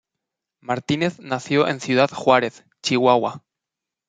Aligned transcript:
Martínez 0.61 1.19
nació 1.19 1.67
en 1.67 1.79
Ciudad 1.79 2.09
Juárez, 2.09 2.65
Chihuahua. 2.81 3.43